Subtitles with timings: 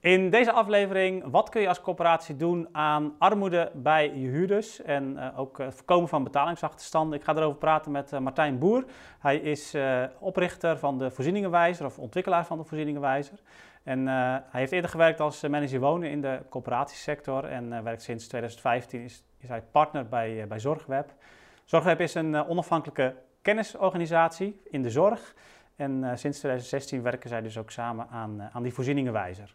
[0.00, 5.16] In deze aflevering, wat kun je als corporatie doen aan armoede bij je huurders en
[5.16, 7.18] uh, ook het voorkomen van betalingsachterstanden?
[7.18, 8.84] Ik ga erover praten met uh, Martijn Boer.
[9.18, 9.76] Hij is
[10.18, 13.38] oprichter van de Voorzieningenwijzer of ontwikkelaar van de Voorzieningenwijzer.
[13.82, 19.00] En hij heeft eerder gewerkt als manager wonen in de corporatiesector en werkt sinds 2015
[19.00, 21.14] is, is hij partner bij, bij Zorgweb.
[21.64, 25.34] Zorgweb is een onafhankelijke kennisorganisatie in de zorg.
[25.78, 29.54] En uh, sinds 2016 werken zij dus ook samen aan, uh, aan die voorzieningenwijzer.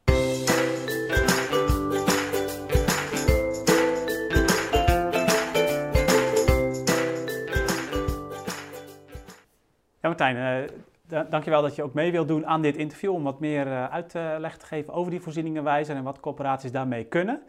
[10.02, 10.68] Ja, Martijn,
[11.09, 14.58] uh, dankjewel dat je ook mee wilt doen aan dit interview om wat meer uitleg
[14.58, 17.41] te geven over die voorzieningenwijzer en wat corporaties daarmee kunnen.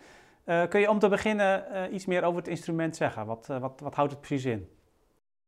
[0.69, 1.65] kun je om te beginnen
[1.95, 3.27] iets meer over het instrument zeggen?
[3.27, 4.69] Wat, wat, wat houdt het precies in?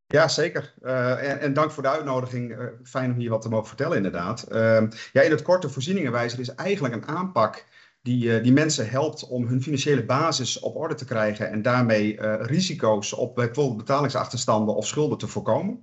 [0.09, 0.74] Ja, zeker.
[0.83, 2.51] Uh, en, en, dank voor de uitnodiging.
[2.51, 4.46] Uh, fijn om hier wat te mogen vertellen, inderdaad.
[4.52, 4.82] Uh,
[5.12, 7.65] ja, in het korte voorzieningenwijzer is eigenlijk een aanpak
[8.02, 13.13] die, die mensen helpt om hun financiële basis op orde te krijgen en daarmee risico's
[13.13, 15.82] op bijvoorbeeld betalingsachterstanden of schulden te voorkomen.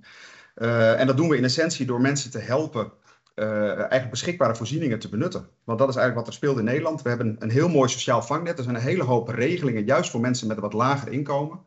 [0.98, 2.92] en dat doen we in essentie door mensen te helpen
[3.36, 5.48] eigenlijk beschikbare voorzieningen te benutten.
[5.64, 7.02] Want dat is eigenlijk wat er speelt in Nederland.
[7.02, 8.58] We hebben een heel mooi sociaal vangnet.
[8.58, 11.60] Er zijn een hele hoop regelingen, juist voor mensen met een wat lager inkomen.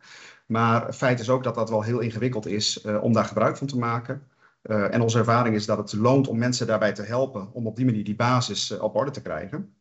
[0.47, 3.67] Maar feit is ook dat dat wel heel ingewikkeld is uh, om daar gebruik van
[3.67, 4.23] te maken.
[4.63, 7.77] Uh, en onze ervaring is dat het loont om mensen daarbij te helpen om op
[7.77, 9.75] die manier die basis uh, op orde te krijgen.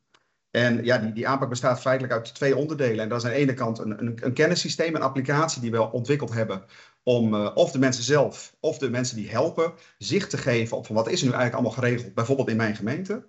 [0.52, 3.00] En ja, die, die aanpak bestaat feitelijk uit twee onderdelen.
[3.00, 5.92] En dat is aan de ene kant een, een, een kennissysteem, een applicatie die we
[5.92, 6.64] ontwikkeld hebben
[7.04, 10.96] om of de mensen zelf of de mensen die helpen zicht te geven op van
[10.96, 13.26] wat is er nu eigenlijk allemaal geregeld, bijvoorbeeld in mijn gemeente.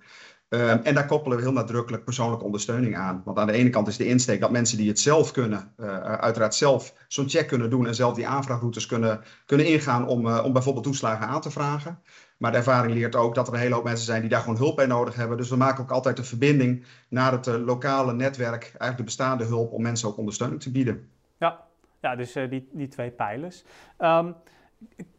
[0.49, 3.23] Um, en daar koppelen we heel nadrukkelijk persoonlijke ondersteuning aan.
[3.25, 6.01] Want aan de ene kant is de insteek dat mensen die het zelf kunnen, uh,
[6.01, 10.45] uiteraard zelf zo'n check kunnen doen en zelf die aanvraagroutes kunnen, kunnen ingaan om, uh,
[10.45, 11.99] om bijvoorbeeld toeslagen aan te vragen.
[12.37, 14.57] Maar de ervaring leert ook dat er een hele hoop mensen zijn die daar gewoon
[14.57, 15.37] hulp bij nodig hebben.
[15.37, 19.73] Dus we maken ook altijd de verbinding naar het lokale netwerk, eigenlijk de bestaande hulp,
[19.73, 21.09] om mensen ook ondersteuning te bieden.
[21.39, 21.61] Ja,
[22.01, 23.65] ja dus die, die twee pijlers.
[23.99, 24.35] Um,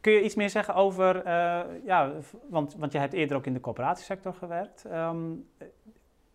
[0.01, 2.11] Kun je iets meer zeggen over, uh, ja,
[2.49, 4.85] want, want je hebt eerder ook in de coöperatiesector gewerkt.
[4.91, 5.47] Um,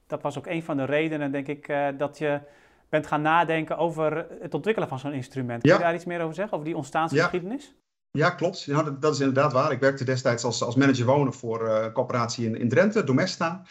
[0.06, 2.41] dat was ook een van de redenen, denk ik, uh, dat je
[2.88, 5.62] bent gaan nadenken over het ontwikkelen van zo'n instrument.
[5.62, 7.75] Kun je daar iets meer over zeggen, over die ontstaansgeschiedenis?
[8.11, 8.27] Ja.
[8.27, 8.62] ja klopt.
[8.62, 9.72] Ja, dat, dat, is inderdaad waar.
[9.72, 13.62] Ik werkte destijds als, als manager wonen voor uh, een coöperatie in, in Drenthe, Domesta.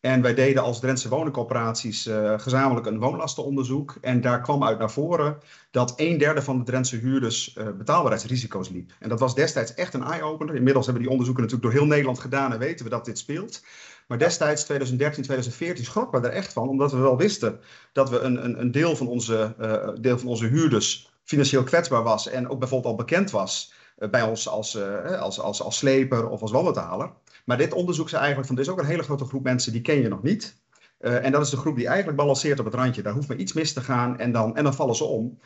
[0.00, 3.96] En wij deden als Drentse woningcorporaties uh, gezamenlijk een woonlastenonderzoek.
[4.00, 5.38] En daar kwam uit naar voren
[5.70, 8.92] dat een derde van de Drentse huurders uh, betaalbaarheidsrisico's liep.
[8.98, 10.54] En dat was destijds echt een eye-opener.
[10.54, 13.62] Inmiddels hebben die onderzoeken natuurlijk door heel Nederland gedaan en weten we dat dit speelt.
[14.06, 17.60] Maar destijds, 2013, 2014, schrokken we er echt van, omdat we wel wisten
[17.92, 22.02] dat we een, een, een deel, van onze, uh, deel van onze huurders financieel kwetsbaar
[22.02, 23.72] was en ook bijvoorbeeld al bekend was
[24.10, 24.78] bij ons als,
[25.20, 27.10] als, als, als sleper of als wanbetaler.
[27.48, 29.80] Maar dit onderzoek zei eigenlijk van, er is ook een hele grote groep mensen die
[29.80, 30.56] ken je nog niet.
[31.00, 33.02] Uh, en dat is de groep die eigenlijk balanceert op het randje.
[33.02, 35.38] Daar hoeft maar iets mis te gaan en dan, en dan vallen ze om.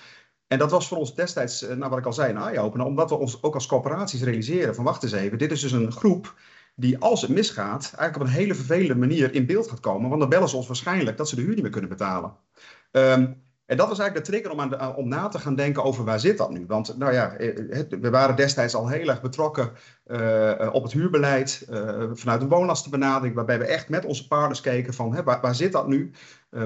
[0.47, 2.87] En dat was voor ons destijds, nou wat ik al zei, een eye-opener.
[2.87, 5.93] Omdat we ons ook als corporaties realiseren van, wacht eens even, dit is dus een
[5.93, 6.35] groep
[6.75, 10.09] die als het misgaat, eigenlijk op een hele vervelende manier in beeld gaat komen.
[10.09, 12.37] Want dan bellen ze ons waarschijnlijk dat ze de huur niet meer kunnen betalen.
[12.91, 16.21] Um, en dat was eigenlijk de trigger om, om na te gaan denken over waar
[16.21, 16.65] zit dat nu?
[16.67, 17.37] Want nou ja,
[18.01, 19.73] we waren destijds al heel erg betrokken
[20.07, 21.67] uh, op het huurbeleid
[22.13, 25.73] vanuit een woonlastenbenadering, waarbij we echt met onze partners keken van hè, waar, waar, zit
[25.73, 26.11] dat nu?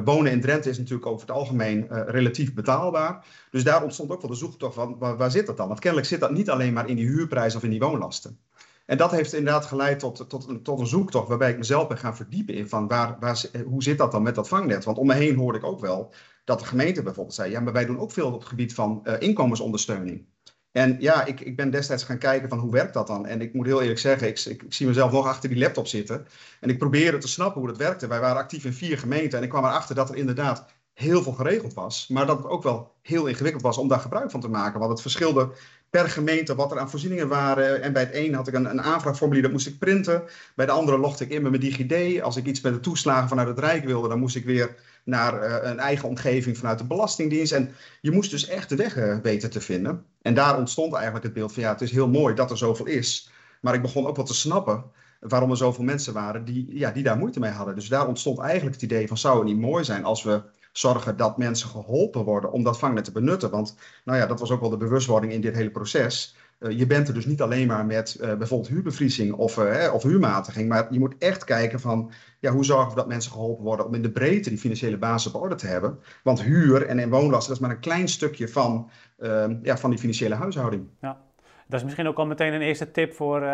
[0.05, 3.25] Wonen in Drenthe is natuurlijk over het algemeen relatief betaalbaar.
[3.51, 5.69] Dus daar ontstond ook wel de zoektocht van waar, waar zit dat dan?
[5.69, 8.39] Want kennelijk zit dat niet alleen maar in die huurprijs of in die woonlasten.
[8.87, 12.17] En dat heeft inderdaad geleid tot, tot, tot een zoektocht waarbij ik mezelf ben gaan
[12.17, 14.85] verdiepen in van waar, waar, hoe zit dat dan met dat vangnet?
[14.85, 16.13] Want om me heen hoorde ik ook wel
[16.47, 19.03] dat de gemeente bijvoorbeeld zei, ja, maar wij doen ook veel op het gebied van
[19.05, 20.27] uh, inkomensondersteuning.
[20.73, 23.27] En ja, ik, ik ben destijds gaan kijken van hoe werkt dat dan?
[23.27, 25.87] En ik moet heel eerlijk zeggen, ik, ik, ik, zie mezelf nog achter die laptop
[25.87, 26.27] zitten.
[26.61, 28.07] En ik probeerde te snappen hoe dat werkte.
[28.07, 31.33] Wij waren actief in vier gemeenten en ik kwam erachter dat er inderdaad heel veel
[31.33, 32.09] geregeld was.
[32.09, 34.79] Maar dat het ook wel heel ingewikkeld was om daar gebruik van te maken.
[34.79, 35.51] Want het verschilde
[35.91, 37.83] per gemeente wat er aan voorzieningen waren.
[37.83, 40.23] En bij het een had ik een, een aanvraagformulier, dat moest ik printen.
[40.55, 42.23] Bij de andere logde ik in met mijn DigiD.
[42.23, 44.75] Als ik iets met de toeslagen vanuit het Rijk wilde, dan moest ik weer
[45.05, 47.53] naar uh, een eigen omgeving vanuit de Belastingdienst.
[47.53, 50.05] En je moest dus echt de weg uh, weten te vinden.
[50.23, 52.87] En daar ontstond eigenlijk het beeld van ja, het is heel mooi dat er zoveel
[52.87, 53.31] is.
[53.61, 54.85] Maar ik begon ook wel te snappen
[55.21, 57.75] waarom er zoveel mensen waren die, ja, die daar moeite mee hadden.
[57.75, 60.43] Dus daar ontstond eigenlijk het idee van zou het niet mooi zijn als we
[60.79, 63.51] zorgen dat mensen geholpen worden om dat vangnet te benutten.
[63.51, 66.37] Want nou ja, dat was ook wel de bewustwording in dit hele proces.
[66.61, 70.03] Uh, je bent er dus niet alleen maar met uh, bijvoorbeeld huurbevriezing of, uh, of
[70.03, 73.87] huurmatiging, maar je moet echt kijken van ja, hoe zorgen we dat mensen geholpen worden
[73.87, 75.99] om in de breedte die financiële basis op orde te hebben.
[76.23, 79.99] Want huur en inwoonlasten, dat is maar een klein stukje van, ehm, ja, van die
[79.99, 80.89] financiële huishouding.
[81.01, 81.25] Ja.
[81.69, 83.49] Dat is misschien ook al meteen een eerste tip voor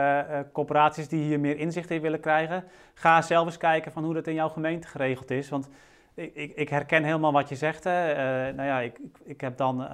[0.53, 2.65] corporaties die hier meer inzicht in willen krijgen.
[2.95, 5.49] Ga zelf eens kijken van hoe dat in jouw gemeente geregeld is.
[5.49, 5.69] Want
[6.15, 7.85] ik, ik, ik herken helemaal wat je zegt.
[7.85, 8.11] Hè.
[8.11, 9.89] Uh, nou ja, ik, ik, heb dan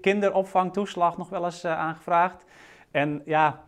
[0.00, 2.44] kinderopvangtoeslag nog wel eens aangevraagd.
[2.90, 3.64] En ja,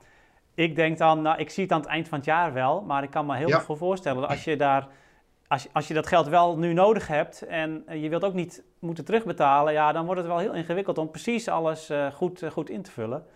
[0.54, 2.82] ik denk dan, nou, ik zie het aan het eind van het jaar wel.
[2.82, 4.88] Maar ik kan me heel goed voorstellen dat als je daar
[5.48, 8.62] als je, als je dat geld wel nu nodig hebt en je wilt ook niet
[8.78, 12.82] moeten terugbetalen, ja, dan wordt het wel heel ingewikkeld om precies alles goed, goed in
[12.82, 13.26] te vullen.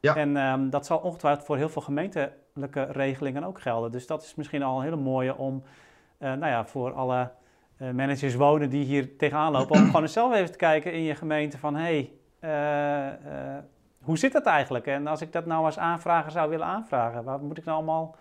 [0.00, 0.16] Ja.
[0.16, 3.92] En um, dat zal ongetwijfeld voor heel veel gemeentelijke regelingen ook gelden.
[3.92, 5.62] Dus dat is misschien al een hele mooie om,
[6.18, 7.30] nou ja, voor alle
[7.76, 11.58] managers wonen die hier tegenaan lopen, om gewoon zelf even te kijken in je gemeente
[11.58, 13.62] van, hé, hey,
[14.06, 14.86] hoe zit dat eigenlijk?
[14.86, 18.16] En als ik dat nou als aanvrager zou willen aanvragen, waar moet ik nou allemaal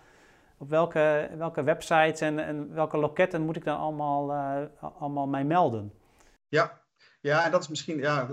[0.58, 4.58] op welke, welke websites en, en welke loketten moet ik dan allemaal, uh,
[5.00, 5.94] allemaal mij melden?
[6.48, 6.82] Ja,
[7.22, 8.30] ja, en dat is misschien ja,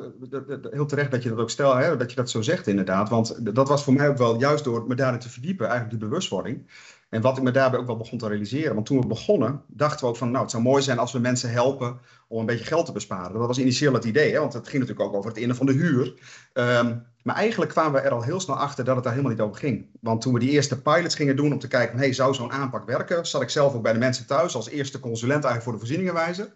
[0.71, 3.09] heel terecht dat je dat ook stelt, hè, dat je dat zo zegt inderdaad.
[3.09, 6.09] Want dat was voor mij ook wel juist door me daarin te verdiepen, eigenlijk die
[6.09, 6.71] bewustwording.
[7.12, 8.75] En wat ik me daarbij ook wel begon te realiseren.
[8.75, 11.19] Want toen we begonnen, dachten we ook van, nou, het zou mooi zijn als we
[11.19, 11.99] mensen helpen
[12.29, 13.38] om een beetje geld te besparen.
[13.38, 15.73] Dat was initieel het idee, want het ging natuurlijk ook over het innen van de
[15.73, 16.14] huur.
[16.53, 19.44] Um, maar eigenlijk kwamen we er al heel snel achter dat het daar helemaal niet
[19.44, 19.87] over ging.
[20.00, 22.87] Want toen we die eerste pilots gingen doen om te kijken, hey, zou zo'n aanpak
[22.87, 25.79] werken, zat ik zelf ook bij de mensen thuis als eerste consulent eigenlijk voor de
[25.79, 26.53] voorzieningenwijzer.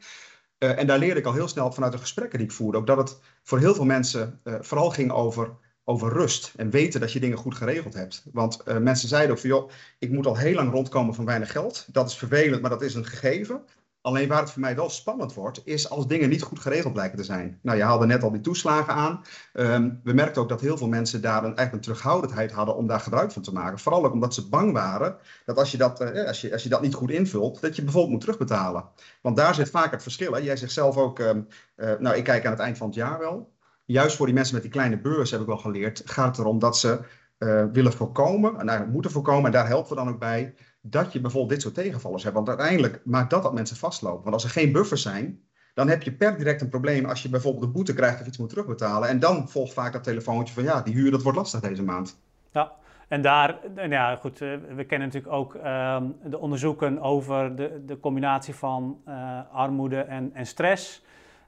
[0.59, 2.87] Uh, en daar leerde ik al heel snel vanuit de gesprekken die ik voerde, ook
[2.87, 5.51] dat het voor heel veel mensen uh, vooral ging over,
[5.89, 8.25] over rust en weten dat je dingen goed geregeld hebt.
[8.33, 11.53] Want uh, mensen zeiden ook van, joh, ik moet al heel lang rondkomen van weinig
[11.53, 11.87] geld.
[11.93, 13.65] Dat is vervelend, maar dat is een gegeven.
[14.01, 17.19] Alleen waar het voor mij wel spannend wordt, is als dingen niet goed geregeld blijken
[17.19, 17.59] te zijn.
[17.63, 19.23] Nou, je haalde net al die toeslagen aan.
[19.53, 23.01] Um, we merkten ook dat heel veel mensen daar een, een terughoudendheid hadden om daar
[23.01, 23.79] gebruik van te maken.
[23.79, 26.69] Vooral ook omdat ze bang waren dat als je dat, uh, als je, als je
[26.69, 28.85] dat niet goed invult, dat je bijvoorbeeld moet terugbetalen.
[29.21, 30.33] Want daar zit vaak het verschil.
[30.33, 30.39] Hè?
[30.39, 31.47] Jij zegt zelf ook, um,
[31.77, 33.55] uh, nou, ik kijk aan het eind van het jaar wel.
[33.87, 36.59] Juist voor die mensen met die kleine beurs heb ik wel geleerd, gaat het erom
[36.59, 37.01] dat ze
[37.39, 41.13] uh, willen voorkomen, en eigenlijk moeten voorkomen, en daar helpen we dan ook bij, dat
[41.13, 42.35] je bijvoorbeeld dit soort tegenvallers hebt.
[42.35, 44.23] Want uiteindelijk maakt dat dat mensen vastlopen.
[44.23, 45.41] Want als er geen buffers zijn,
[45.75, 48.39] dan heb je per direct een probleem als je bijvoorbeeld de boete krijgt of iets
[48.39, 49.09] moet terugbetalen.
[49.09, 52.21] En dan volgt vaak dat telefoontje van ja, die huur dat wordt lastig deze maand.
[52.53, 52.73] Ja,
[53.09, 58.01] en daar, ja goed, eh, we kennen natuurlijk ook uh, de onderzoeken over de, de
[58.01, 61.05] combinatie van uh, armoede en, en stress.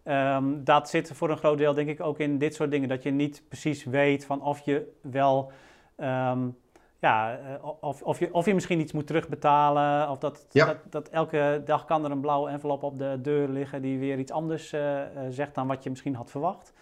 [0.08, 2.88] Um, dat zit voor een groot deel denk ik ook in dit soort dingen.
[2.88, 5.52] Dat je niet precies weet van of je wel...
[5.96, 6.56] Um,
[7.00, 10.10] ja, eh, of, of, je, of je misschien iets moet terugbetalen.
[10.10, 13.82] Of dat, dat, dat, elke dag kan er een blauwe envelop op de deur liggen
[13.82, 15.00] die weer iets anders uh,
[15.30, 16.72] zegt dan wat je misschien had verwacht.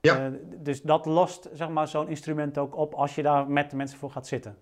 [0.00, 0.28] Ja.
[0.28, 3.76] Uh, dus dat lost zeg maar, zo'n instrument ook op als je daar met de
[3.76, 4.56] mensen voor gaat zitten.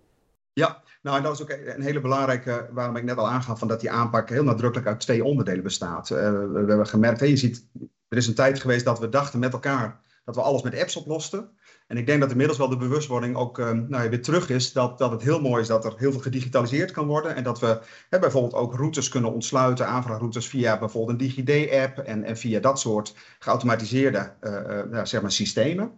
[0.52, 3.68] Ja, nou en dat is ook een hele belangrijke, waarom ik net al aangaf, van
[3.68, 6.10] dat die aanpak heel nadrukkelijk uit twee onderdelen bestaat.
[6.10, 7.66] Uh, we, hebben gemerkt, hey, je ziet,
[8.14, 10.96] er is een tijd geweest dat we dachten met elkaar dat we alles met apps
[10.96, 11.48] oplosten.
[11.86, 14.72] En ik denk dat inmiddels wel de bewustwording ook uh, nou, weer terug is.
[14.72, 17.34] Dat, dat het heel mooi is dat er heel veel gedigitaliseerd kan worden.
[17.34, 17.78] En dat we
[18.10, 21.98] hè, bijvoorbeeld ook routes kunnen ontsluiten, aanvraagroutes via bijvoorbeeld een DigiD-app.
[21.98, 24.52] En, en via dat soort geautomatiseerde uh,
[24.90, 25.92] uh, zeg maar systemen.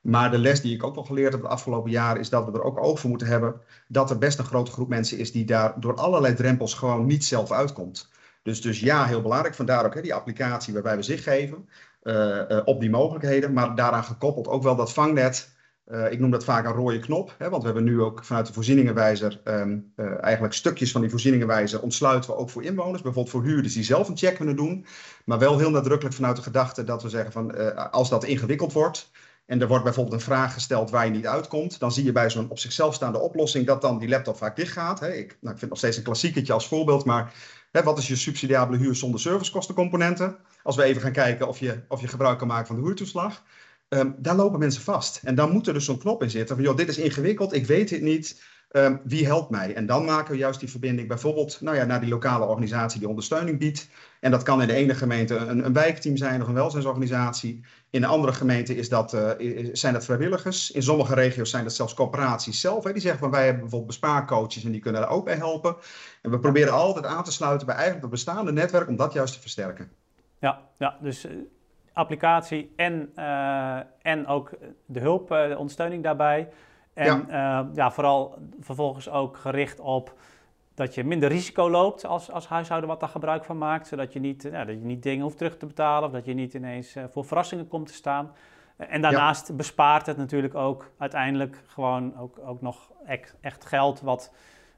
[0.00, 2.52] Maar de les die ik ook wel geleerd heb de afgelopen jaren is dat we
[2.52, 3.60] er ook oog voor moeten hebben.
[3.88, 7.24] Dat er best een grote groep mensen is die daar door allerlei drempels gewoon niet
[7.24, 8.10] zelf uitkomt.
[8.42, 9.54] Dus, dus ja, heel belangrijk.
[9.54, 11.68] Vandaar ook hè, die applicatie waarbij we zich geven.
[12.02, 12.14] Uh,
[12.48, 13.52] uh, op die mogelijkheden.
[13.52, 15.58] Maar daaraan gekoppeld ook wel dat vangnet.
[15.86, 17.34] Uh, ik noem dat vaak een rode knop.
[17.38, 21.82] Hè, want we hebben nu ook vanuit de voorzieningenwijzer um, eigenlijk stukjes van die voorzieningenwijzer
[21.82, 23.02] ontsluiten we ook voor inwoners.
[23.02, 24.86] Bijvoorbeeld voor huurders die zelf een check kunnen doen.
[25.24, 29.10] Maar wel heel nadrukkelijk vanuit de gedachte dat we zeggen van als dat ingewikkeld wordt.
[29.46, 31.78] En er wordt bijvoorbeeld een vraag gesteld waar je niet uitkomt.
[31.78, 34.72] Dan zie je bij zo'n op zichzelf staande oplossing dat dan die laptop vaak dicht
[34.72, 35.00] gaat.
[35.00, 35.12] Hè.
[35.12, 37.04] Ik, nou, ik vind nog steeds een klassieketje als voorbeeld.
[37.04, 37.32] Maar
[37.70, 40.36] hè, wat is je subsidiabele huur zonder servicekostencomponenten?
[40.62, 43.42] Als we even gaan kijken of je, of je gebruik kan maken van de huurtoeslag.
[43.88, 45.20] Um, daar lopen mensen vast.
[45.24, 47.66] En dan moet er dus zo'n knop in zitten van, joh, dit is ingewikkeld, ik
[47.66, 48.42] weet het niet.
[48.72, 49.74] Um, wie helpt mij?
[49.74, 53.08] En dan maken we juist die verbinding bijvoorbeeld nou ja, naar die lokale organisatie die
[53.08, 53.88] ondersteuning biedt.
[54.20, 57.64] En dat kan in de ene gemeente een, een wijkteam zijn of een welzijnsorganisatie.
[57.90, 59.30] In de andere gemeente is dat, uh,
[59.72, 60.70] zijn dat vrijwilligers.
[60.70, 62.84] In sommige regio's zijn dat zelfs corporaties zelf.
[62.84, 62.92] Hè.
[62.92, 65.76] Die zeggen van wij hebben bijvoorbeeld bespaarcoaches en die kunnen daar ook bij helpen.
[66.22, 69.34] En we proberen altijd aan te sluiten bij eigenlijk het bestaande netwerk om dat juist
[69.34, 69.90] te versterken.
[70.38, 71.32] Ja, ja dus uh,
[71.92, 74.50] applicatie en, uh, en ook
[74.86, 76.48] de hulp, de ondersteuning daarbij.
[77.00, 77.68] En ja.
[77.74, 77.90] ja.
[77.90, 80.14] vooral vervolgens ook gericht op
[80.74, 83.86] dat je minder risico loopt als, als huishouden wat daar gebruik van maakt.
[83.86, 86.34] Zodat je niet, ja, dat je niet dingen hoeft terug te betalen of dat je
[86.34, 88.32] niet ineens voor verrassingen komt te staan.
[88.76, 89.54] En daarnaast ja.
[89.54, 94.34] bespaart het natuurlijk ook uiteindelijk gewoon ook, ook nog echt, echt geld wat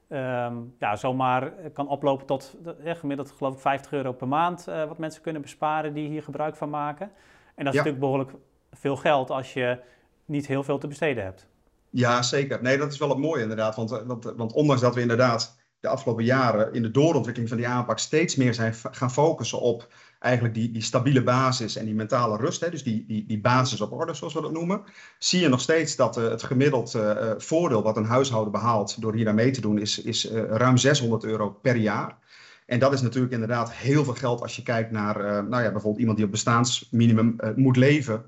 [0.08, 4.84] um, ja, zomaar kan oplopen tot ja, gemiddeld geloof ik 50 euro per maand uh,
[4.84, 7.10] wat mensen kunnen besparen die hier gebruik van maken.
[7.54, 8.32] En dat is natuurlijk behoorlijk
[8.72, 9.78] veel geld als je
[10.24, 11.48] niet heel veel te besteden hebt.
[11.92, 12.62] Ja, zeker.
[12.62, 13.76] Nee, dat is wel het mooie inderdaad.
[13.76, 17.68] Want, want, want ondanks dat we inderdaad de afgelopen jaren in de doorontwikkeling van die
[17.68, 22.36] aanpak steeds meer zijn gaan focussen op eigenlijk die, die stabiele basis en die mentale
[22.36, 24.82] rust, hè, dus die, die, die basis op orde, zoals we dat noemen,
[25.18, 26.98] zie je nog steeds dat uh, het gemiddeld
[27.38, 31.24] voordeel wat een huishouden behaalt door hier aan mee te doen, is, is ruim 600
[31.24, 32.18] euro per jaar.
[32.66, 35.98] En dat is natuurlijk inderdaad heel veel geld als je kijkt naar nou ja, bijvoorbeeld
[35.98, 38.24] iemand die op bestaansminimum moet leven.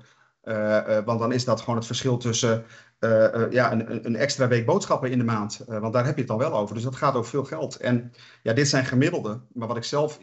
[1.05, 2.65] Want dan is dat gewoon het verschil tussen
[3.49, 5.63] ja, een, een, extra week boodschappen in de maand.
[5.67, 6.75] want daar heb je het dan wel over.
[6.75, 7.75] Dus dat gaat over veel geld.
[7.75, 8.11] En
[8.43, 9.41] ja, dit zijn gemiddelden.
[9.53, 10.19] Maar wat ik zelf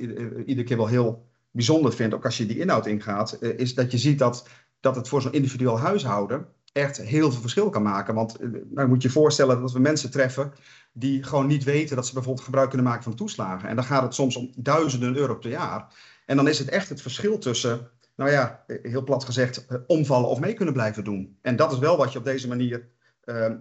[0.46, 3.98] iedere keer wel heel bijzonder vind, ook als je die inhoud ingaat, is dat je
[3.98, 4.48] ziet dat,
[4.80, 8.14] dat het voor zo'n individueel huishouden echt heel veel verschil kan maken.
[8.14, 8.38] Want
[8.70, 10.52] nou, moet je je voorstellen dat we mensen treffen
[10.92, 13.68] die gewoon niet weten dat ze bijvoorbeeld gebruik kunnen maken van toeslagen.
[13.68, 15.94] En dan gaat het soms om duizenden euro per jaar.
[16.26, 20.28] En dan is het echt het verschil tussen, nou ja, heel plat gezegd, uh, omvallen
[20.28, 21.38] of mee kunnen blijven doen.
[21.42, 22.88] En dat is wel wat je op deze manier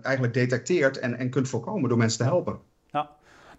[0.01, 2.59] eigenlijk detecteert en, en kunt voorkomen door mensen te helpen.
[2.85, 3.09] Ja.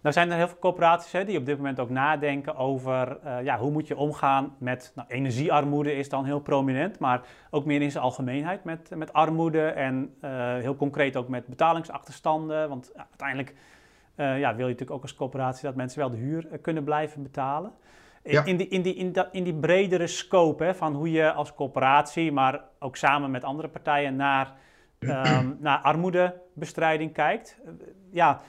[0.00, 3.42] Nou zijn er heel veel corporaties hè, die op dit moment ook nadenken over uh,
[3.42, 7.20] ja, hoe moet je omgaan met nou, energiearmoede is dan heel prominent, maar
[7.50, 10.14] ook meer in zijn algemeenheid met, met armoede en
[10.60, 12.68] heel concreet ook met betalingsachterstanden.
[12.68, 13.54] Want uiteindelijk
[14.16, 17.72] ja, wil je natuurlijk ook als corporatie dat mensen wel de huur kunnen blijven betalen.
[18.24, 18.44] Ja.
[18.44, 21.54] In, die, in, die, in, dat, in die bredere scope hè, van hoe je als
[21.54, 24.52] corporatie, maar ook samen met andere partijen naar,
[24.98, 27.58] um, naar armoedebestrijding kijkt.
[28.10, 28.40] ja,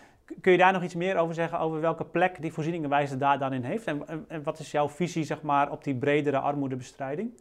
[0.41, 3.53] Kun je daar nog iets meer over zeggen, over welke plek die voorzieningenwijze daar dan
[3.53, 3.85] in heeft?
[3.85, 7.31] En, en, wat is jouw visie zeg maar, op die bredere armoedebestrijding?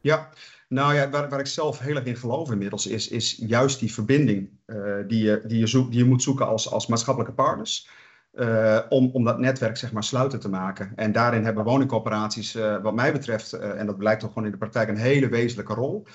[0.00, 0.28] Ja,
[0.68, 3.92] nou ja, waar, waar ik zelf heel erg in geloof inmiddels, is, is juist die
[3.92, 7.88] verbinding uh, die, je, die, je zoek, die je moet zoeken als, als maatschappelijke partners.
[8.36, 10.92] Uh, om, om dat netwerk zeg maar sluiten te maken.
[10.96, 14.58] En daarin hebben woningcorporaties, uh, wat mij betreft, en dat blijkt toch gewoon in de
[14.58, 16.06] praktijk, een hele wezenlijke rol.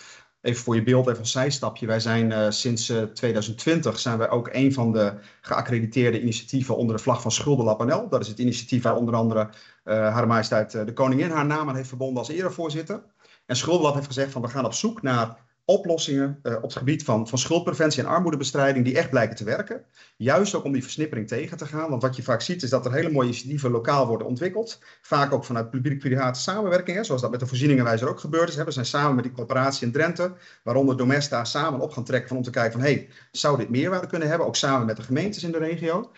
[0.42, 1.86] Even voor je beeld, even een zijstapje.
[1.86, 7.02] Wij zijn sinds uh, 2020 zijn wij ook een van de geaccrediteerde initiatieven onder de
[7.02, 8.10] vlag van Schuldenlab NL.
[8.10, 9.50] Dat is het initiatief waar onder andere
[9.84, 13.04] Haar Majesteit de Koningin haar naam aan heeft verbonden als erevoorzitter.
[13.46, 15.38] En Schuldenlab heeft gezegd van we gaan op zoek naar
[15.70, 19.86] oplossingen uh, op het gebied van, van schuldpreventie en armoedebestrijding die echt blijken te werken.
[20.18, 21.90] Juist ook om die versnippering tegen te gaan.
[21.90, 24.80] Want wat je vaak ziet is dat er hele mooie initiatieven lokaal worden ontwikkeld.
[25.02, 28.56] Vaak ook vanuit publiek-private samenwerking, zoals dat met de voorzieningenwijzer ook gebeurd is.
[28.56, 30.34] We zijn samen met die corporatie in Drenthe,
[30.64, 33.70] waaronder Domesta, samen op gaan trekken van om te kijken van hé, hey, zou dit
[33.70, 34.48] meerwaarde kunnen hebben?
[34.48, 36.12] Ook samen met de gemeentes in de regio.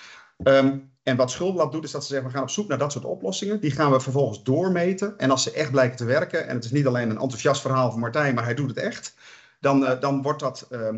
[0.43, 2.91] Um, en wat Schuldenlab doet, is dat ze zeggen: we gaan op zoek naar dat
[2.91, 3.59] soort oplossingen.
[3.59, 5.17] Die gaan we vervolgens doormeten.
[5.17, 7.91] En als ze echt blijken te werken, en het is niet alleen een enthousiast verhaal
[7.91, 9.13] van Martijn, maar hij doet het echt
[9.61, 10.91] dan, uh, dan wordt dat uh, uh,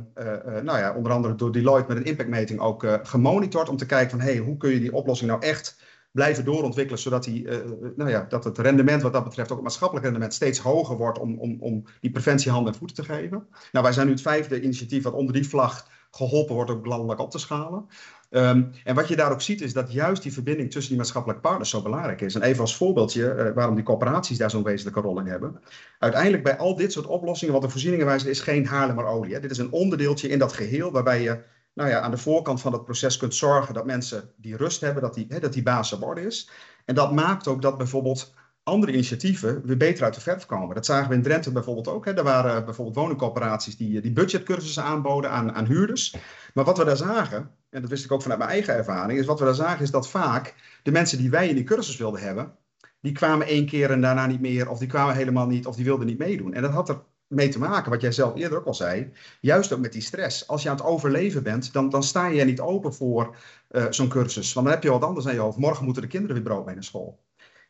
[0.43, 4.19] nou ja, onder andere door Deloitte met een impactmeting ook gemonitord om te kijken van
[4.19, 7.47] hey, hoe kun je die oplossing nou echt blijven doorontwikkelen, zodat die,
[7.95, 11.19] nou ja, dat het rendement wat dat betreft, ook het maatschappelijk rendement, steeds hoger wordt
[11.19, 13.47] om, om, om die preventie handen en voeten te geven.
[13.71, 17.19] Nou, wij zijn nu het vijfde initiatief wat onder die vlag geholpen wordt ook landelijk
[17.19, 17.87] op te schalen.
[18.35, 21.41] Um, en wat je daar ook ziet is dat juist die verbinding tussen die maatschappelijke
[21.41, 22.35] partners zo belangrijk is.
[22.35, 25.59] En even als voorbeeldje uh, waarom die corporaties daar zo'n wezenlijke rol in hebben.
[25.99, 29.33] Uiteindelijk bij al dit soort oplossingen, wat de voorzieningenwijze is geen Haarlemmerolie.
[29.33, 29.39] Hè.
[29.39, 32.73] Dit is een onderdeeltje in dat geheel waarbij je nou ja, aan de voorkant van
[32.73, 35.97] het proces kunt zorgen dat mensen die rust hebben, dat die, hè, dat die basis
[35.97, 36.49] op orde is.
[36.85, 38.33] En dat maakt ook dat bijvoorbeeld
[38.63, 40.75] andere initiatieven weer beter uit de verf komen.
[40.75, 42.05] Dat zagen we in Drenthe bijvoorbeeld ook.
[42.05, 42.13] Hè.
[42.13, 46.15] Er waren bijvoorbeeld woningcorporaties die, die budgetcursussen aanboden aan, aan huurders.
[46.53, 49.25] Maar wat we daar zagen, en dat wist ik ook vanuit mijn eigen ervaring, is
[49.25, 52.21] wat we daar zagen is dat vaak de mensen die wij in die cursus wilden
[52.21, 52.55] hebben,
[53.01, 55.85] die kwamen één keer en daarna niet meer, of die kwamen helemaal niet, of die
[55.85, 56.53] wilden niet meedoen.
[56.53, 59.73] En dat had er mee te maken, wat jij zelf eerder ook al zei, juist
[59.73, 60.47] ook met die stress.
[60.47, 63.35] Als je aan het overleven bent, dan, dan sta je niet open voor
[63.71, 64.53] uh, zo'n cursus.
[64.53, 65.57] Want dan heb je wat anders aan je hoofd.
[65.57, 67.19] Morgen moeten de kinderen weer brood mee naar school.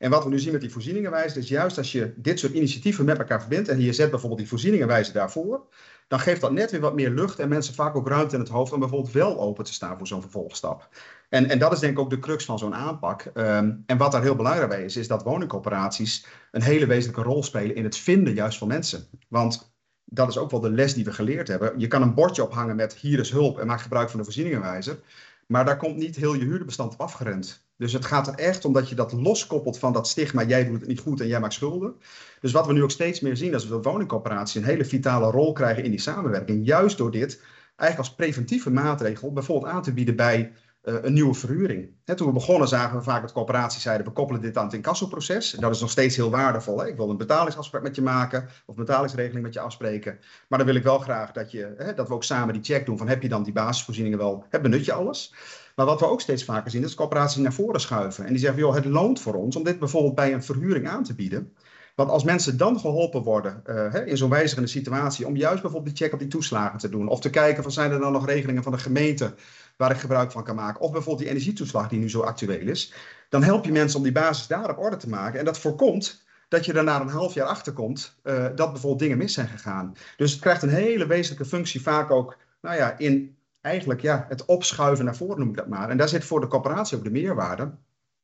[0.04, 3.06] En wat we nu zien met die voorzieningenwijze, is juist als je dit soort initiatieven
[3.06, 5.68] met elkaar verbindt en je zet bijvoorbeeld die voorzieningenwijze daarvoor,
[6.08, 8.50] dan geeft dat net weer wat meer lucht en mensen vaak ook ruimte in het
[8.50, 10.90] hoofd om bijvoorbeeld wel open te staan voor zo'n vervolgstap.
[11.30, 13.32] En, en dat is denk ik ook de crux van zo'n aanpak.
[13.34, 17.44] Um, en wat daar heel belangrijk bij is, is dat woningcorporaties een hele wezenlijke rol
[17.44, 19.08] spelen in het vinden juist van mensen.
[19.28, 21.80] Want dat is ook wel de les die we geleerd hebben.
[21.80, 25.00] Je kan een bordje ophangen met hier is hulp en maak gebruik van de voorzieningenwijzer.
[25.48, 27.66] Maar daar komt niet heel je huurderbestand op afgerend.
[27.84, 30.80] Dus het gaat er echt om dat je dat loskoppelt van dat stigma, jij doet
[30.80, 31.96] het niet goed en jij maakt schulden.
[32.42, 35.52] Dus wat we nu ook steeds meer zien, is dat woningcorporaties een hele vitale rol
[35.52, 36.66] krijgen in die samenwerking.
[36.66, 37.42] Juist door dit
[37.76, 40.52] eigenlijk als preventieve maatregel bijvoorbeeld aan te bieden bij
[40.84, 41.90] een nieuwe verhuring.
[42.06, 44.74] He, toen we begonnen zagen we vaak dat corporaties zeiden, we koppelen dit aan het
[44.74, 45.52] incassoproces.
[45.52, 46.86] Dat is nog steeds heel waardevol.
[46.86, 50.20] Ik wil een betalingsafspraak met je maken of een betalingsregeling met je afspreken.
[50.48, 52.98] Maar dan wil ik wel graag dat, je, dat we ook samen die check doen
[52.98, 55.34] van heb je dan die basisvoorzieningen wel, hè, benut je alles.
[55.76, 58.24] Maar wat we ook steeds vaker zien, is corporaties naar voren schuiven.
[58.26, 61.04] En die zeggen, joh, het loont voor ons om dit bijvoorbeeld bij een verhuring aan
[61.04, 61.54] te bieden.
[61.96, 66.06] Want als mensen dan geholpen worden hè, in zo'n wijzigende situatie, om juist bijvoorbeeld die
[66.06, 68.64] check op die toeslagen te doen, of te kijken van zijn er dan nog regelingen
[68.64, 69.34] van de gemeente
[69.76, 72.94] waar ik gebruik van kan maken, of bijvoorbeeld die energietoeslag die nu zo actueel is,
[73.30, 75.40] dan help je mensen om die basis daar op orde te maken.
[75.40, 79.00] En dat voorkomt dat je er na een half jaar achter komt uh, dat bijvoorbeeld
[79.00, 79.96] dingen mis zijn gegaan.
[80.18, 84.46] Dus het krijgt een hele wezenlijke functie, vaak ook nou ja, in eigenlijk ja, het
[84.46, 85.90] opschuiven naar voren, noem ik dat maar.
[85.90, 87.72] En daar zit voor de corporatie ook de meerwaarde.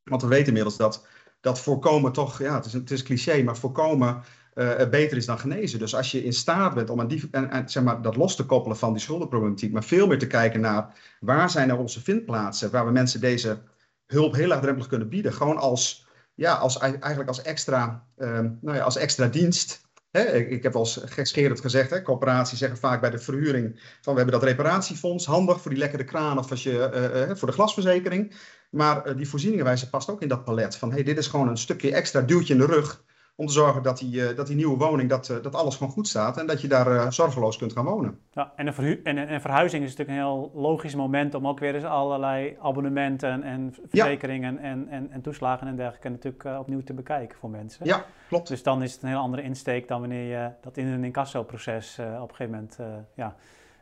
[0.04, 1.06] Want we weten inmiddels dat,
[1.42, 4.24] dat voorkomen toch, ja, het is, het is cliché, maar voorkomen
[4.56, 5.80] uh, beter is dan genezen.
[5.80, 8.46] Dus als je in staat bent om aan die, en, zeg maar, dat los te
[8.46, 12.72] koppelen van die schuldenproblematiek, maar veel meer te kijken naar waar zijn nou onze vindplaatsen,
[12.72, 13.58] waar we mensen deze
[14.06, 15.34] hulp heel laagdrempelig kunnen bieden.
[15.34, 19.88] Gewoon als, ja, als, eigenlijk als extra, um, nou ja, als extra dienst.
[20.12, 24.40] Ik, heb al gekscherend gezegd, hè, corporaties zeggen vaak bij de verhuring van we hebben
[24.40, 28.36] dat reparatiefonds, handig voor die lekkere kraan of als je, uh, voor de glasverzekering.
[28.70, 31.94] Maar die voorzieningenwijze past ook in dat palet van hey, dit is gewoon een stukje
[31.94, 33.04] extra duwtje in de rug
[33.40, 35.92] om te zorgen dat die, uh, dat die nieuwe woning, dat, uh, dat alles gewoon
[35.92, 38.20] goed staat en dat je daar uh, zorgeloos kunt gaan wonen.
[38.32, 41.76] Ja, en een, en, en verhuizing is natuurlijk een heel logisch moment om ook weer
[41.76, 44.60] eens allerlei abonnementen en verzekeringen ja.
[44.60, 47.86] en, en, en, toeslagen en dergelijke natuurlijk opnieuw te bekijken voor mensen.
[47.86, 48.48] Ja, klopt.
[48.48, 52.00] Dus dan is het een heel andere insteek dan wanneer je dat in een incassoproces
[52.00, 52.78] op een gegeven moment
[53.16, 53.36] ja,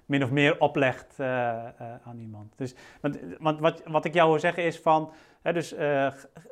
[0.06, 1.20] min of meer oplegt
[2.04, 2.58] aan iemand.
[2.58, 5.12] Dus, want, want wat, wat ik jou wil zeggen is van,
[5.42, 5.76] hè, dus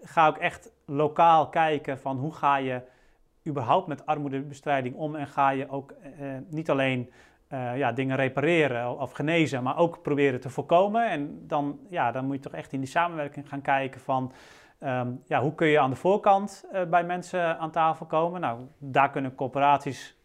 [0.04, 2.82] ga ook echt lokaal kijken van hoe ga je
[3.48, 7.12] überhaupt met armoedebestrijding om en ga je ook eh, niet alleen
[7.54, 11.10] uh, ja, dingen repareren of genezen, maar ook proberen te voorkomen.
[11.10, 14.32] En dan, ja, dan moet je toch echt in die samenwerking gaan kijken van
[14.80, 18.42] um, ja, hoe kun je aan de voorkant uh, bij mensen aan tafel komen.
[18.42, 20.18] Nou, daar kunnen corporaties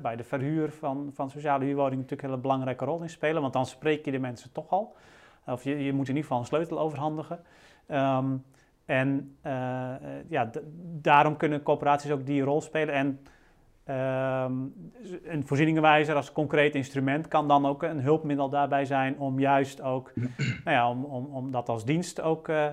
[0.00, 3.52] bij de verhuur van, van sociale huurwoningen natuurlijk een hele belangrijke rol in spelen, want
[3.52, 4.96] dan spreek je de mensen toch al.
[5.46, 7.40] Of je, je moet in ieder geval een sleutel overhandigen.
[7.88, 8.44] Um,
[8.90, 9.52] en uh,
[10.28, 10.50] ja,
[11.00, 12.94] daarom kunnen corporaties ook die rol spelen.
[12.94, 13.06] En
[14.46, 14.74] um,
[15.24, 20.12] een voorzieningenwijzer als concreet instrument kan dan ook een hulpmiddel daarbij zijn om juist ook,
[20.64, 22.66] nou ja, om, om, om dat als dienst ook uh,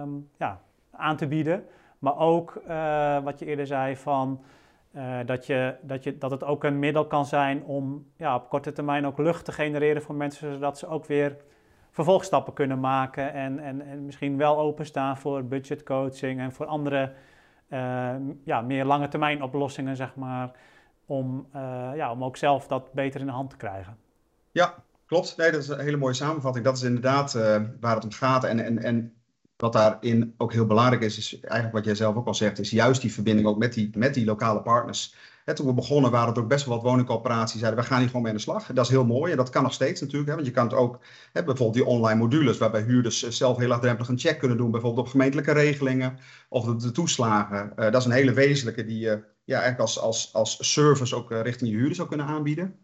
[0.00, 1.64] um, ja, aan te bieden.
[1.98, 4.40] Maar ook uh, wat je eerder zei van
[5.24, 8.72] dat, je, dat, je, dat het ook een middel kan zijn om ja, op korte
[8.72, 11.36] termijn ook lucht te genereren voor mensen, zodat ze ook weer
[12.04, 17.12] vervolgstappen kunnen maken en, en, en misschien wel openstaan voor budgetcoaching en voor andere
[17.68, 20.50] uh, ja, meer lange termijn oplossingen, zeg maar,
[21.06, 23.96] om, uh, ja, om ook zelf dat beter in de hand te krijgen.
[24.50, 24.74] Ja,
[25.06, 25.36] klopt.
[25.36, 26.64] Nee, dat is een hele mooie samenvatting.
[26.64, 28.44] Dat is inderdaad uh, waar het om gaat.
[28.44, 29.14] En, en, en
[29.56, 32.70] wat daarin ook heel belangrijk is, is eigenlijk wat jij zelf ook al zegt, is
[32.70, 36.38] juist die verbinding ook met die, met die lokale partners toen we begonnen waren het
[36.38, 38.66] ook best wel wat woningcoöperaties zeiden we gaan hier gewoon mee aan de slag.
[38.66, 40.28] Dat is heel mooi en dat kan nog steeds natuurlijk.
[40.28, 40.98] Hè, want je kan het ook,
[41.32, 44.70] hè, bijvoorbeeld die online modules waarbij huurders eh, zelf heel laagdrempelig een check kunnen doen.
[44.70, 47.72] Bijvoorbeeld op gemeentelijke regelingen of de, toeslagen.
[47.76, 51.30] Uh, dat is een hele wezenlijke die je ja, eigenlijk als, als, als service ook
[51.30, 52.74] richting je huurders zou kunnen aanbieden.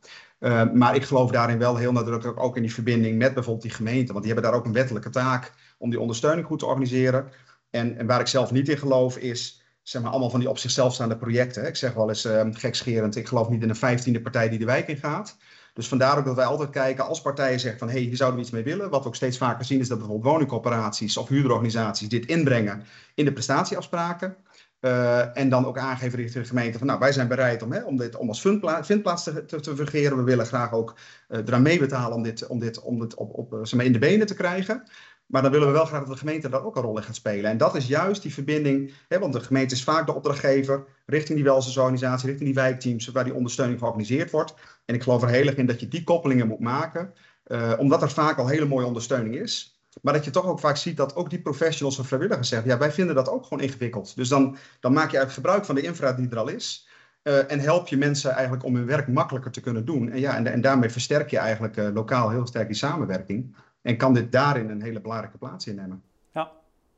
[0.72, 4.12] Maar ik geloof daarin wel heel nadrukkelijk ook in die verbinding met bijvoorbeeld die gemeente.
[4.12, 7.28] Want die hebben daar ook een wettelijke taak om die ondersteuning goed te organiseren.
[7.70, 10.58] En, en waar ik zelf niet in geloof is zeg maar, allemaal van die op
[10.58, 11.66] zichzelf staande projecten.
[11.66, 14.64] Ik zeg wel eens uh, gekscherend, ik geloof niet in een vijftiende partij die de
[14.64, 15.36] wijk in gaat.
[15.74, 18.38] Dus vandaar ook dat wij altijd kijken als partijen zeggen van hé, hey, hier zouden
[18.38, 18.90] we iets mee willen.
[18.90, 22.82] Wat we ook steeds vaker zien is dat bijvoorbeeld woningcorporaties of huurderorganisaties dit inbrengen
[23.14, 24.36] in de prestatieafspraken.
[24.80, 27.84] Uh, en dan ook aangeven richting de gemeente van nou, wij zijn bereid om, hè,
[27.84, 30.16] om dit om als vindplaats, te, te, te vergeren.
[30.16, 30.94] We willen graag ook
[31.28, 33.98] uh, eraan meebetalen om dit, om dit, om dit op, op, zeg maar in de
[33.98, 34.82] benen te krijgen.
[35.26, 37.14] Maar dan willen we wel graag dat de gemeente daar ook een rol in gaat
[37.14, 37.50] spelen.
[37.50, 41.36] En dat is juist die verbinding, hè, want de gemeente is vaak de opdrachtgever richting
[41.38, 44.54] die welzijnsorganisatie, richting die wijkteams, waar die ondersteuning georganiseerd wordt.
[44.84, 47.12] En ik geloof er heel erg in dat je die koppelingen moet maken,
[47.46, 49.80] uh, omdat er vaak al hele mooie ondersteuning is.
[50.02, 52.78] Maar dat je toch ook vaak ziet dat ook die professionals en vrijwilligers zeggen, ja,
[52.78, 54.16] wij vinden dat ook gewoon ingewikkeld.
[54.16, 56.88] Dus dan, dan maak je eigenlijk gebruik van de infra die er al is.
[57.22, 60.10] Uh, en help je mensen eigenlijk om hun werk makkelijker te kunnen doen.
[60.10, 63.56] En, ja, en, daarmee versterk je eigenlijk uh, lokaal heel sterk die samenwerking.
[63.86, 66.02] En kan dit daarin een hele belangrijke plaats innemen?
[66.32, 66.50] Ja,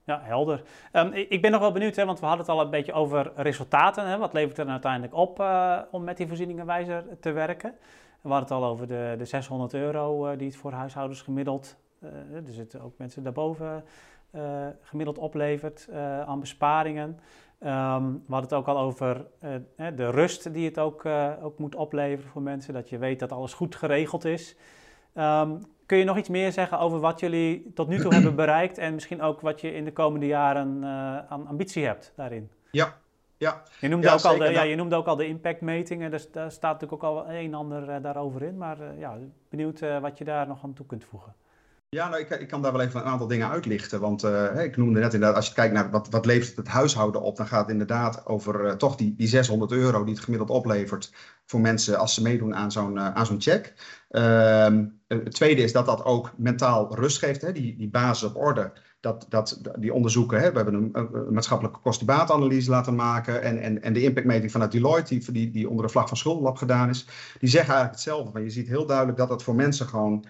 [0.04, 0.62] ja, helder.
[0.92, 3.32] Um, ik ben nog wel benieuwd, hè, want we hadden het al een beetje over
[3.36, 4.08] resultaten.
[4.08, 7.74] Hè, wat levert er uiteindelijk op uh, om met die voorzieningenwijzer te werken?
[8.20, 11.76] We hadden het al over de, de 600 euro uh, die het voor huishoudens gemiddeld,
[12.02, 12.08] uh,
[12.46, 13.84] er zitten ook mensen daarboven,
[14.82, 15.88] gemiddeld oplevert
[16.26, 17.08] aan besparingen.
[17.08, 19.26] Um, we hadden het ook al over
[19.76, 21.06] de rust die het ook,
[21.42, 24.56] ook moet opleveren voor mensen, dat je weet dat alles goed geregeld is.
[25.14, 28.78] Um, Kun je nog iets meer zeggen over wat jullie tot nu toe hebben bereikt
[28.78, 30.88] en misschien ook wat je in de komende jaren uh,
[31.28, 32.50] aan ambitie hebt daarin?
[32.70, 32.96] Ja,
[33.36, 33.62] ja.
[33.80, 36.72] Je noemde, ook, al de, ja, je noemde ook al de impactmetingen, dus daar staat
[36.72, 39.16] natuurlijk ook al een en ander uh, daarover in, maar uh, ja,
[39.48, 41.34] benieuwd wat je daar nog aan toe kunt voegen.
[41.90, 44.00] Ja, nou, ik, ik, kan daar wel even een aantal dingen uitlichten.
[44.00, 47.22] Want uh, ik noemde net inderdaad, als je kijkt naar wat, wat levert het huishouden
[47.22, 50.50] op, dan gaat het inderdaad over uh, toch die, die 600 euro die het gemiddeld
[50.50, 51.12] oplevert
[51.44, 53.74] voor mensen als ze meedoen aan zo'n zo'n check.
[54.08, 58.36] Ehm, het tweede is dat dat ook mentaal rust geeft, hè, die, die basis op
[58.36, 58.72] orde.
[59.00, 63.82] Dat, dat, die onderzoeken, hè, we hebben een, een maatschappelijke kostenbaatanalyse laten maken en, en,
[63.82, 67.04] en de impactmeting vanuit Deloitte, die, die, onder de vlag van Schuldenlab gedaan is,
[67.38, 68.32] die zeggen eigenlijk hetzelfde.
[68.32, 70.24] Maar je ziet heel duidelijk dat dat voor mensen gewoon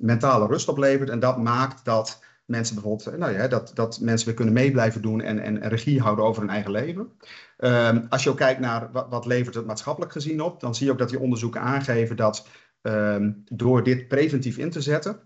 [0.00, 1.10] mentale rust oplevert.
[1.10, 5.02] En dat maakt dat mensen bijvoorbeeld, nou ja, dat, dat mensen weer kunnen mee blijven
[5.02, 7.12] doen en, en, regie houden over hun eigen leven.
[7.58, 10.86] Um, als je ook kijkt naar wat, wat, levert het maatschappelijk gezien op, dan zie
[10.86, 12.46] je ook dat die onderzoeken aangeven dat
[12.82, 15.20] um, door dit preventief in te zetten,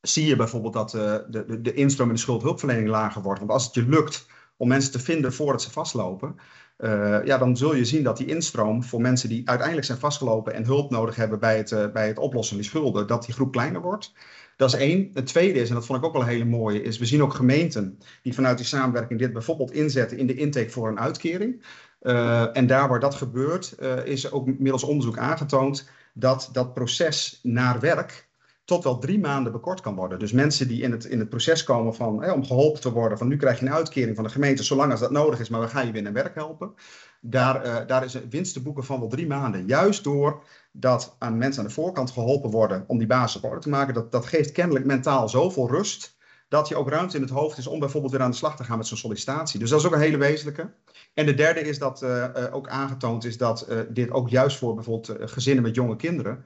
[0.00, 3.38] zie je bijvoorbeeld dat uh, de, de, de instroom in de schuldhulpverlening lager wordt.
[3.38, 4.26] Want als het je lukt
[4.56, 6.36] om mensen te vinden voordat ze vastlopen,
[6.78, 10.54] uh, ja, dan zul je zien dat die instroom voor mensen die uiteindelijk zijn vastgelopen
[10.54, 13.34] en hulp nodig hebben bij het, uh, bij het oplossen van die schulden, dat die
[13.34, 14.12] groep kleiner wordt.
[14.56, 15.10] Dat is één.
[15.12, 17.22] Het tweede is, en dat vond ik ook wel een hele mooie, is we zien
[17.22, 21.64] ook gemeenten die vanuit die samenwerking dit bijvoorbeeld inzetten in de intake voor een uitkering.
[22.02, 27.80] Uh, en daar waar dat gebeurt, is ook middels onderzoek aangetoond dat dat proces naar
[27.80, 28.30] werk
[28.64, 30.18] tot wel drie maanden bekort kan worden.
[30.18, 33.18] Dus mensen die in het, in het proces komen van, hè, om geholpen te worden,
[33.18, 35.60] van nu krijg je een uitkering van de gemeente, zolang als dat nodig is, maar
[35.60, 36.74] we gaan je weer naar werk helpen.
[37.20, 39.66] Daar, uh, daar is een winst te boeken van wel drie maanden.
[39.66, 43.60] Juist door dat aan mensen aan de voorkant geholpen worden om die basis op orde
[43.60, 43.94] te maken.
[43.94, 46.16] Dat, dat geeft kennelijk mentaal zoveel rust
[46.52, 48.64] dat je ook ruimte in het hoofd is om bijvoorbeeld weer aan de slag te
[48.64, 49.58] gaan met zo'n sollicitatie.
[49.58, 50.70] Dus dat is ook een hele wezenlijke.
[51.14, 54.58] En de derde is dat uh, uh, ook aangetoond is dat uh, dit ook juist
[54.58, 56.44] voor bijvoorbeeld gezinnen met jonge kinderen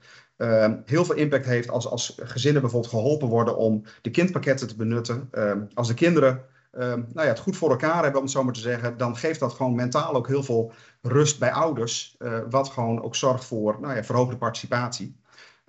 [0.85, 5.31] heel veel impact heeft als, als gezinnen bijvoorbeeld geholpen worden om de kindpakketten te benutten.
[5.75, 8.61] als de kinderen nou ja, het goed voor elkaar hebben, om het zo maar te
[8.61, 12.17] zeggen, dan geeft dat gewoon mentaal ook heel veel rust bij ouders,
[12.51, 15.17] wat gewoon ook zorgt voor nou ja, verhoogde participatie.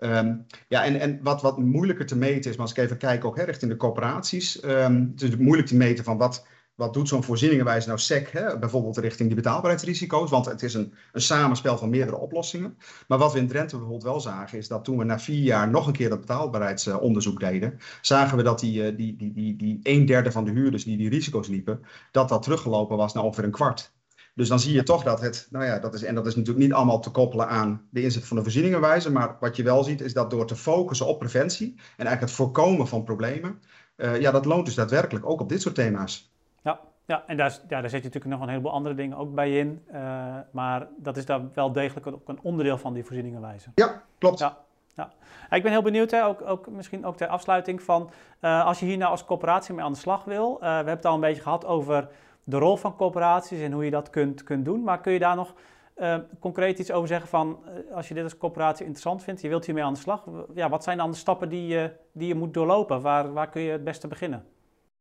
[0.04, 3.26] Um, ja, en, en wat, wat moeilijker te meten is, maar als ik even kijk
[3.26, 7.08] ook hè, richting de corporaties, um, het is moeilijk te meten van wat, wat doet
[7.08, 11.78] zo'n voorzieningenwijze nou SEC, hè, bijvoorbeeld richting die betaalbaarheidsrisico's, want het is een, een samenspel
[11.78, 12.78] van meerdere oplossingen.
[13.08, 15.70] Maar wat we in Drenthe bijvoorbeeld wel zagen, is dat toen we na vier jaar
[15.70, 20.06] nog een keer dat betaalbaarheidsonderzoek deden, zagen we dat die, die, die, die, die een
[20.06, 21.82] derde van de huurders die die risico's liepen,
[22.12, 23.96] dat dat teruggelopen was naar ongeveer een kwart.
[24.38, 26.66] Dus dan zie je toch dat het, nou ja, dat is, en dat is natuurlijk
[26.66, 30.02] niet allemaal te koppelen aan de inzet van de voorzieningenwijze, maar wat je wel ziet
[30.02, 33.62] is dat door te focussen op preventie en eigenlijk het voorkomen van problemen,
[33.96, 36.32] uh, ja, dat loont dus daadwerkelijk ook op dit soort thema's.
[36.64, 39.34] Ja, ja en daar, ja, daar zit je natuurlijk nog een heleboel andere dingen ook
[39.34, 43.70] bij in, uh, maar dat is dan wel degelijk ook een onderdeel van die voorzieningenwijze.
[43.76, 44.40] Ja, klopt.
[44.40, 44.58] Ja.
[44.96, 45.12] Ja.
[45.50, 48.10] Ik ben heel benieuwd, hè, ook, ook misschien ook ter afsluiting van,
[48.42, 51.06] uh, als je hier nou als coöperatie mee aan de slag wil, we hebben het
[51.06, 52.08] al een beetje gehad over
[52.50, 54.84] de rol van coöperaties en hoe je dat kunt, kunt doen.
[54.84, 55.54] Maar kun je daar nog
[55.98, 59.48] uh, concreet iets over zeggen van, uh, als je dit als coöperatie interessant vindt, je
[59.48, 62.36] wilt hiermee aan de slag, ja, wat zijn dan de stappen die je, die je
[62.36, 63.02] moet doorlopen?
[63.02, 64.46] Waar, waar kun je het beste beginnen?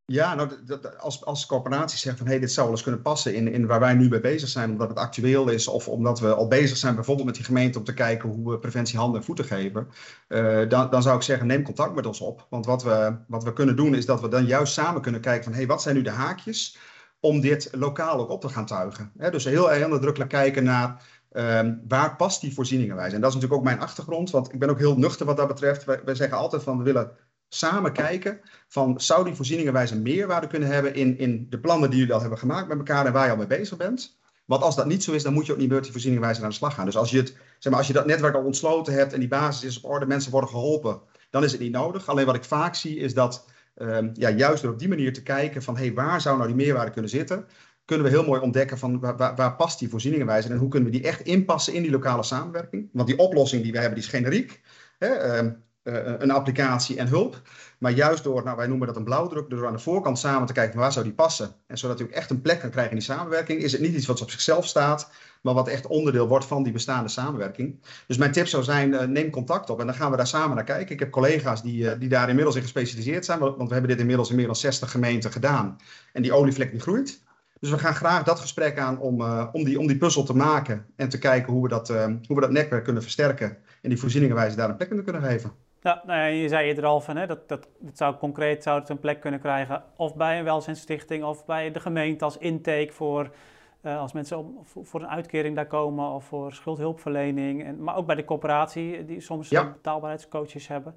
[0.04, 0.50] Ja, nou,
[0.98, 3.66] als, als coöperatie zegt van hé, hey, dit zou wel eens kunnen passen in, in
[3.66, 6.76] waar wij nu mee bezig zijn, omdat het actueel is, of omdat we al bezig
[6.76, 9.88] zijn bijvoorbeeld met die gemeente om te kijken hoe we preventie handen en voeten geven,
[10.28, 12.46] uh, dan, dan zou ik zeggen, neem contact met ons op.
[12.50, 15.44] Want wat we, wat we kunnen doen is dat we dan juist samen kunnen kijken
[15.44, 16.78] van hé, hey, wat zijn nu de haakjes?
[17.26, 19.12] Om dit lokaal ook op te gaan tuigen.
[19.30, 23.14] dus heel, heel nadrukkelijk kijken naar um, waar past die voorzieningenwijze.
[23.14, 25.48] En dat is natuurlijk ook mijn achtergrond, want ik ben ook heel nuchter wat dat
[25.48, 25.84] betreft.
[25.84, 27.10] Wij, zeggen altijd van we willen
[27.48, 32.14] samen kijken van zou die voorzieningenwijze meerwaarde kunnen hebben in, in de plannen die jullie
[32.14, 34.18] al hebben gemaakt met elkaar en waar je al mee bezig bent.
[34.44, 36.48] Want als dat niet zo is, dan moet je ook niet meer die voorzieningenwijze aan
[36.48, 36.84] de slag gaan.
[36.84, 39.28] Dus als je, het, zeg maar, als je dat netwerk al ontsloten hebt en die
[39.28, 42.06] basis is op orde, mensen worden geholpen, dan is het niet nodig.
[42.06, 43.44] Alleen wat ik vaak zie is dat
[43.76, 46.56] um, ja, juist door op die manier te kijken van hey, waar zou nou die
[46.56, 47.46] meerwaarde kunnen zitten,
[47.84, 50.98] kunnen we heel mooi ontdekken van waar, waar, past die voorzieningenwijze en hoe kunnen we
[50.98, 52.88] die echt inpassen in die lokale samenwerking.
[52.92, 54.60] Want die oplossing die we hebben, die is generiek.
[54.98, 55.50] Hè, uh,
[55.92, 57.42] een applicatie en hulp.
[57.78, 60.52] Maar juist door, nou, wij noemen dat een blauwdruk, door aan de voorkant samen te
[60.52, 61.54] kijken waar zou die passen.
[61.66, 63.94] En zodat u ook echt een plek kan krijgen in die samenwerking, is het niet
[63.94, 65.10] iets wat op zichzelf staat,
[65.42, 67.80] maar wat echt onderdeel wordt van die bestaande samenwerking.
[68.06, 70.56] Dus mijn tip zou zijn, uh, neem contact op en dan gaan we daar samen
[70.56, 70.92] naar kijken.
[70.92, 74.00] Ik heb collega's die, uh, die daar inmiddels in gespecialiseerd zijn, want we hebben dit
[74.00, 75.76] inmiddels in meer dan 60 gemeenten gedaan.
[76.12, 77.24] En die olievlek die groeit.
[77.60, 79.22] Dus we gaan graag dat gesprek aan om,
[79.52, 82.40] om, die, om die puzzel te maken en te kijken hoe we dat, hoe we
[82.40, 85.65] dat netwerk kunnen versterken en die voorzieningenwijze daar een plek in kunnen geven.
[85.86, 88.80] Ja, nou ja, je zei eerder al van, hè, dat, dat, dat zou concreet zou
[88.80, 92.92] het een plek kunnen krijgen of bij een welzijnsstichting of bij de gemeente als intake
[92.92, 93.30] voor
[93.82, 97.64] uh, als mensen voor een uitkering daar komen of voor schuldhulpverlening.
[97.64, 99.70] En, maar ook bij de coöperatie, die soms ja.
[99.72, 100.96] betaalbaarheidscoaches hebben.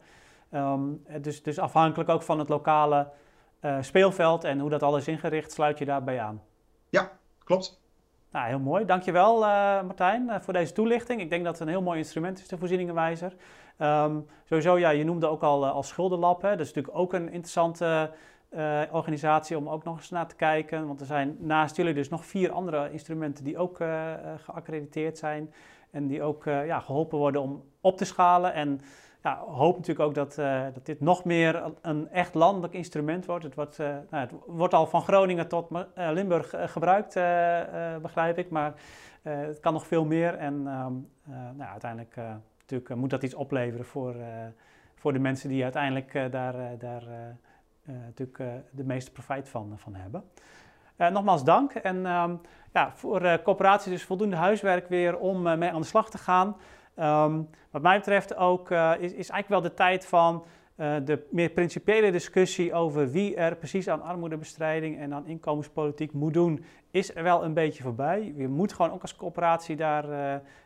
[0.54, 3.08] Um, dus, dus afhankelijk ook van het lokale
[3.62, 6.42] uh, speelveld en hoe dat alles ingericht, sluit je daarbij aan.
[6.90, 7.12] Ja,
[7.44, 7.79] klopt.
[8.32, 8.86] Nou, heel mooi.
[8.86, 11.22] Dankjewel uh, Martijn voor deze toelichting.
[11.22, 13.34] Ik denk dat het een heel mooi instrument is, de voorzieningenwijzer.
[13.80, 16.42] Um, sowieso, ja, je noemde ook al als schuldenlab.
[16.42, 16.50] Hè.
[16.50, 18.12] Dat is natuurlijk ook een interessante
[18.50, 20.88] uh, organisatie om ook nog eens naar te kijken.
[20.88, 25.54] Want er zijn naast jullie dus nog vier andere instrumenten die ook uh, geaccrediteerd zijn.
[25.92, 28.54] En die ook ja, geholpen worden om op te schalen.
[28.54, 28.82] En
[29.24, 30.36] ja, hoop natuurlijk ook dat,
[30.74, 33.44] dat dit nog meer een echt landelijk instrument wordt.
[33.44, 37.14] Het wordt, nou, het wordt al van Groningen tot Limburg gebruikt,
[38.02, 38.50] begrijp ik.
[38.50, 38.74] Maar
[39.22, 40.36] het kan nog veel meer.
[40.36, 40.94] En ehm,
[41.58, 42.16] nou, uiteindelijk
[42.60, 44.16] natuurlijk, moet dat iets opleveren voor,
[44.96, 47.04] voor de mensen die uiteindelijk daar, daar
[47.90, 50.24] eh, natuurlijk eh, de meeste profijt van, van hebben.
[50.96, 51.74] Eh, nogmaals dank.
[51.74, 52.36] En ehm,
[52.74, 56.56] ja, voor coöperatie dus voldoende huiswerk weer om mee aan de slag te gaan.
[57.00, 60.46] Um, wat mij betreft ook is, is eigenlijk wel de tijd van
[60.78, 66.64] de meer principiële discussie over wie er precies aan armoedebestrijding en aan inkomenspolitiek moet doen,
[66.92, 68.34] is er wel een beetje voorbij.
[68.36, 70.06] Je moet gewoon ook als coöperatie daar,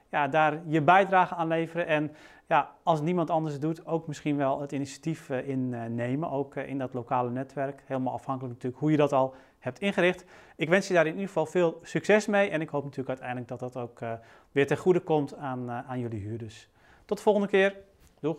[0.09, 1.87] ja, daar je bijdrage aan leveren.
[1.87, 2.11] En
[2.47, 6.93] ja, als niemand anders het doet, ook misschien wel het initiatief innemen, ook in dat
[6.93, 7.83] lokale netwerk.
[7.85, 10.25] Helemaal afhankelijk natuurlijk hoe je dat al hebt ingericht.
[10.55, 13.47] Ik wens je daar in ieder geval veel succes mee en ik hoop natuurlijk uiteindelijk
[13.47, 14.13] dat dat ook uh,
[14.51, 16.69] weer ten goede komt aan, aan jullie huurders.
[17.05, 17.75] Tot de volgende keer.
[18.19, 18.37] Doeg!